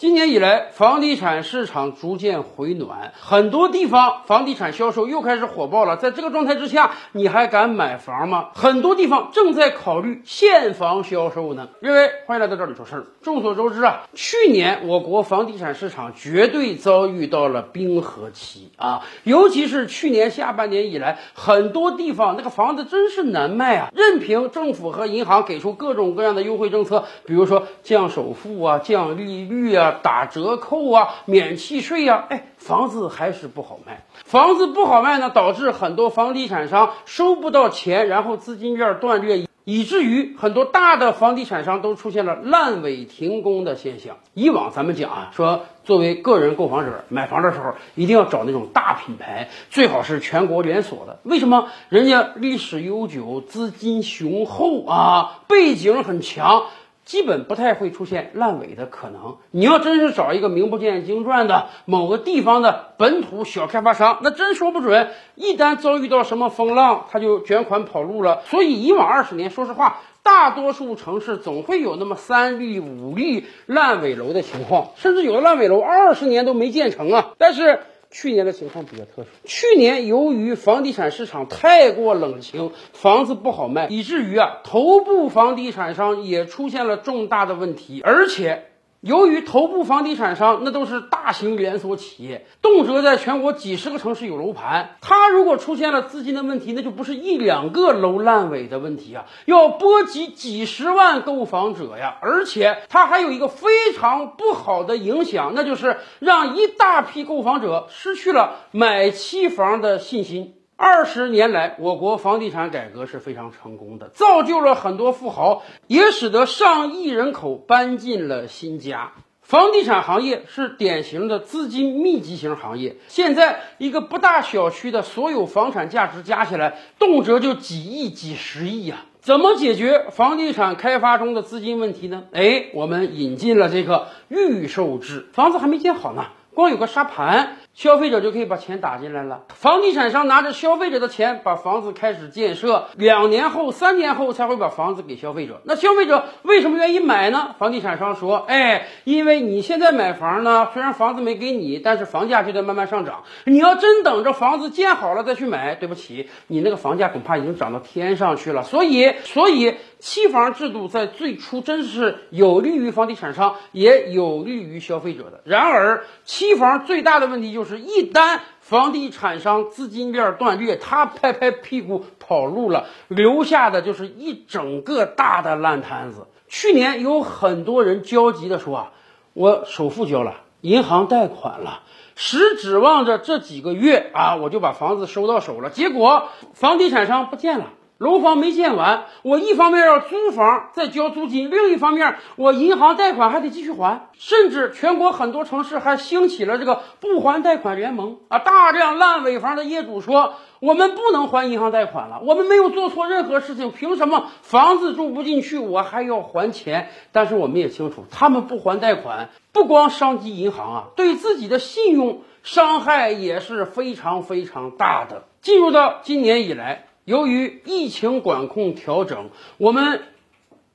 [0.00, 5.98] 今年以来，房地产市场逐渐回暖，很多地方房地产销售又开始火爆了。
[5.98, 8.48] 在这个状态之下，你还敢买房吗？
[8.54, 11.68] 很多地方正在考虑现房销售呢。
[11.82, 13.04] 各位，欢迎来到这里说事儿。
[13.20, 23.90] 众所周知啊，去年我国房地产市场绝对遭遇到了冰河期啊，尤其是去年下半年以来，很多地方那个房子真是难卖啊。
[23.94, 29.89] 任凭政府和银行给出各种各样的优惠政策，比如说降首付啊、降利率啊。
[30.02, 34.04] 打折扣啊，免契税呀，哎，房子还是不好卖。
[34.24, 44.16] 房子不好卖呢，导致很多房地产商收不到钱，然后资金链断裂，以至于很多大的房地产商都出现了烂尾停工的现象。
[44.34, 51.18] 以往咱们讲啊，说作为个人购房者买房的时候，一定要找那种大品牌，最好是全国连锁的。
[51.24, 51.68] 为什么？
[51.88, 56.64] 人家历史悠久，资金雄厚啊，背景很强。
[57.04, 59.36] 基本不太会出现烂尾的可能。
[59.50, 68.42] 你要真是找一个名不见经传的某个地方的本土小开发商，那真说不准，一旦遭遇到什么风浪，他就卷款跑路了。
[68.46, 77.30] 所以以往二十年，说实话，大多数城市总会有那么三例五例烂尾楼的情况，甚至有的烂尾楼二十年都没建成啊。
[77.38, 77.80] 但是。
[78.10, 79.28] 去年的情况比较特殊。
[79.44, 88.69] 去年由于房地产市场太过冷清，房子不好卖，以至于啊，头部房地产商也出现了重大的问题，而且。
[89.00, 102.18] 由于头部房地产商那都是大型连锁企业，动辄在全国几十个城市有楼盘，他如果出现了资金的问题，那就不是一两个楼烂尾的问题啊，要波及几十万购房者呀！
[102.20, 110.56] 而且它还有一个非常不好的影响，那就是让一大批购房者失去了买期房的信心。
[110.82, 119.12] 二十年来，我国房地产改革是非常成功的，造就了很多富豪，也使得上亿人口搬进了新家。
[119.42, 129.04] 房地产行业是典型的资金密集型行业，现在一个不大小区的所有房产价值加起来，动辄就几亿、几十亿呀！
[129.20, 132.24] 怎么解决房地产开发中的资金问题呢？
[132.32, 137.58] 哎，我们引进了这个预售制，房子还没建好呢，光有个沙盘。
[137.80, 145.62] 消费者就可以把钱打进来了，房地产商拿着消费者的钱把房子开始建设，两年后、三年后才会把房子给消费者。
[145.64, 147.54] 那消费者为什么愿意买呢？
[147.58, 153.22] 房地产商说：“哎，因为你现在买房呢，虽然房子没给你，但是房价就在慢慢上涨。
[153.46, 158.62] 你要真等着房子建好了再去买，对不起，你那个房价恐怕已经涨到天上去了。
[158.62, 165.42] 所以，所以。”期房制度在最初真是有利于房地产商，也有利于消费者的。
[165.44, 176.26] 然而，期房最大的问题就是，一旦房地产商资金链断裂，他拍拍屁股跑路了，留下的就是一整个大的烂摊子。
[176.48, 178.92] 去年有很多人焦急地说啊，
[179.34, 181.82] 我首付交了，银行贷款了，
[182.16, 185.68] 实指望着这几个月啊，我就把房子收到手了。
[185.68, 187.66] 结果房地产商不见了。
[188.00, 198.38] 楼房没建完，我一方面要租房再交租金，另一方面我银行贷款还得继续还，甚至全国很多城市还兴起了这个不还贷款联盟啊！
[198.38, 206.88] 大量烂尾房的业主说，我们不能还银行贷款了，我们没有做错任何事情，凭什么房子住不进去，我还要还钱？
[207.12, 215.24] 但是我们也清楚，他们不还贷款，不光伤及银行啊，对自己的信用伤害也是非常非常大的。
[215.42, 216.86] 进入到今年以来。
[217.04, 220.02] 由于疫情管控调整，我们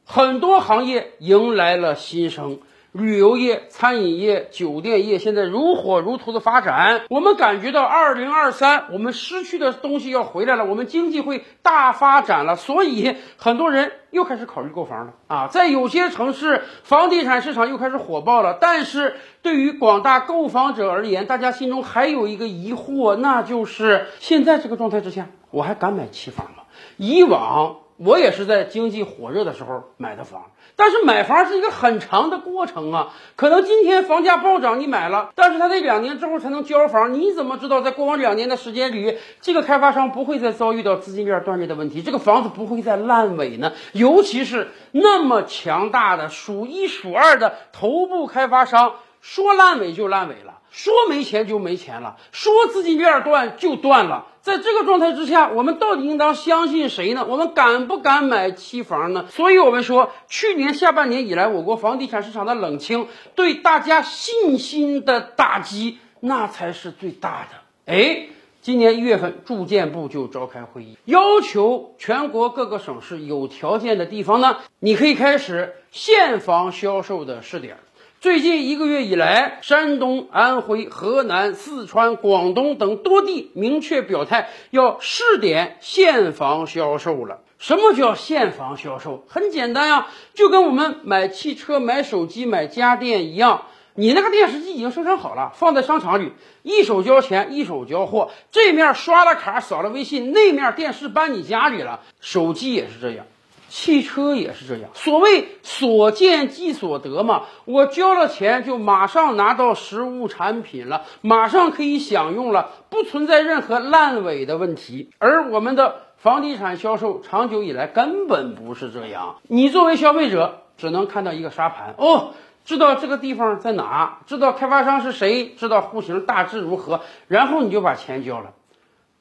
[0.03, 2.59] 很多行业迎来了新生。
[2.95, 15.47] 旅游业、餐饮业、酒店业现在如火如荼的发展，我们感觉到二零二三我们失去的东西要回来了，我们经济会大发展了，所以很多人又开始考虑购房了啊！
[15.51, 18.57] 在有些城市，房地产市场又开始火爆了。
[18.61, 26.63] 但是对于广大购房者而言，大家心中还有一个疑惑，那就是现在这个状态之下，我还敢买期房吗？
[26.95, 27.75] 以往。
[27.97, 33.13] 我也是在经济火热的时候买的房，但是买房是一个很长的过程啊。
[33.37, 37.13] 可能今天房价暴涨，你买了，但是他得两年之后才能交房。
[37.13, 43.71] 你怎么知道在过往两年的时间里，这个开发商不会再遭遇到资金链断裂的问题，这个房子不会再烂尾呢？
[43.93, 50.59] 尤其是那么强大的、数一数二的头部开发商，说烂尾就烂尾了。
[50.69, 54.27] 说没钱就没钱了，说资金链断就断了。
[54.41, 57.25] 在这个状态之下，我们到底应当相信谁呢？
[57.27, 59.25] 我们敢不敢买期房呢？
[59.31, 67.93] 所以，我们说，去年下半年以来，我国房地产市场的冷清对大家信心的打击，那才是最大的。
[67.93, 68.27] 哎，
[68.61, 77.77] 今年一月份，住建部就召开会议，要求全国各个省市有条件的地方呢，你可以开始现房销售的试点。
[78.25, 87.41] 最近一个月以来，山东、安徽、河南、四川、广东等多地明确表态要试点现房销售了。
[87.59, 89.23] 什么叫现房销售？
[89.27, 96.33] 很简单呀，就跟我们买汽车、买手机、买家电一样，你那个电视机已经生产好了，放在商场里，
[96.63, 101.99] 一手交钱，一手交货，这面刷了卡，扫了微信，那面电视搬你家里了。
[102.19, 103.27] 手机也是这样。
[103.67, 115.09] 汽车也是这样，所谓所见即所得嘛，我交了钱就马上拿到实物产品了，马上可以享用了，不存在任何烂尾的问题。
[115.17, 122.33] 而我们的房地产销售长久以来根本不是这样，你作为消费者只能看到一个沙盘哦，
[122.63, 128.53] 知道这个地方在哪，知道开发商是谁，知道户型大致如何，然后你就把钱交了，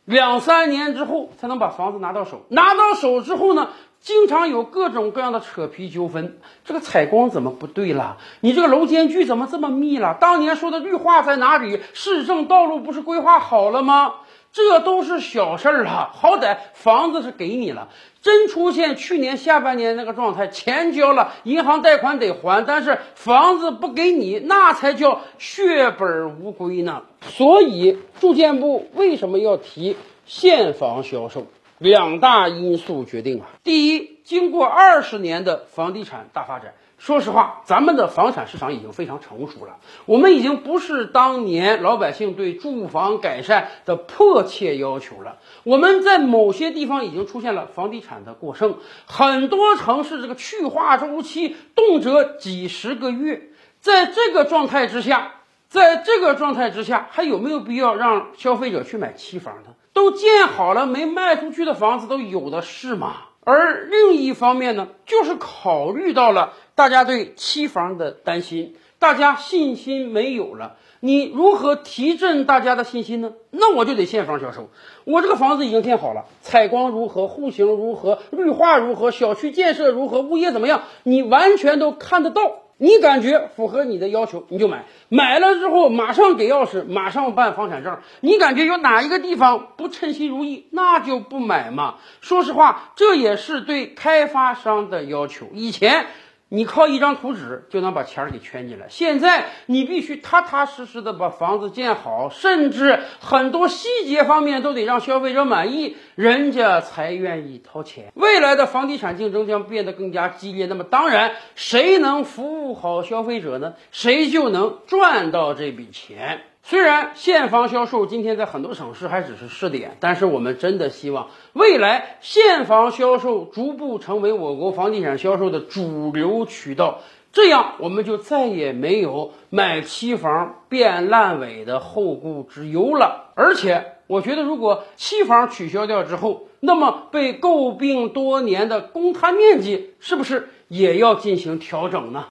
[0.05, 3.71] 两三年之后才能把房子拿到手，拿到手之后呢？
[4.05, 8.19] 经常有各种各样的扯皮纠纷，这个采光怎么不对了？
[8.41, 10.19] 你这个楼间距怎么这么密了？
[10.21, 11.81] 当年说的绿化在哪里？
[11.95, 14.17] 市政道路不是规划好了吗？
[14.53, 17.89] 这都是小事儿了，好歹房子是给你了。
[18.21, 27.05] 真出现去年下半年那个状态，钱交了，银行贷款得还，但是房子不给你，那才叫血本无归呢。
[27.23, 29.97] 所以住建部为什么要提
[30.27, 31.47] 现房销售？
[31.85, 33.47] 两大因素决定啊。
[33.63, 39.77] 第一，经过二十年的房地产大发展，说实话，咱们的房产市场已经非常成熟了。
[40.07, 45.37] 我们已经不是当年老百姓对住房改善的迫切要求了。
[45.63, 53.51] 我们在某些地方已经出现了房地产的过剩，很多城市这个去化周期动辄几十个月。
[53.83, 55.33] 在这个状态之下，
[55.69, 59.75] 在这个状态之下，还有没有必要让消费者去买期房呢？
[59.95, 63.15] 都建好了没卖出去的房子都有的是嘛。
[63.47, 73.35] 而另一方面呢，就是考虑到了大家对期房的担心，大家信心没有了，你如何提振大家的信心呢？
[73.51, 74.71] 那我就得现房销售。
[75.05, 82.64] 我这个房子已经建好了，采光如何，户型如何，绿化如何，小区建设如何，物业怎么样，你完全都看得到。
[82.79, 84.85] 你感觉符合你的要求，你就买。
[85.09, 87.99] 买了之后马上给钥匙，马上办房产证。
[88.21, 91.97] 你感觉有哪一个地方不称心如意，那就不买嘛。
[92.21, 95.47] 说实话，这也是对开发商的要求。
[95.53, 96.07] 以前。
[96.55, 108.13] 你靠一张图纸就能把钱儿给圈进来，现在你必须踏踏实实的把房子建好，甚至很多细节方面都得让消费者满意，人家才愿意掏钱。
[108.15, 113.75] 未来的房地产竞争将变得更加激烈，那么当然，谁能服务好消费者呢？
[113.91, 116.43] 谁就能赚到这笔钱。
[116.67, 127.03] 虽然现房销售今天在很多省市还只是试点，但是我们真的希望未来现房销售逐步成为我国房地产销售的主流渠道，
[127.35, 133.35] 这样我们就再也没有买期房变烂尾的后顾之忧了。
[133.35, 142.25] 而且，我觉得如果期房取消掉之后，那么被诟病多年的公摊面积是不是也要进行调整呢？